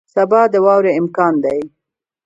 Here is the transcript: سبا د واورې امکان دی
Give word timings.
سبا 0.13 0.41
د 0.51 0.55
واورې 0.65 0.91
امکان 0.99 1.33
دی 1.43 1.59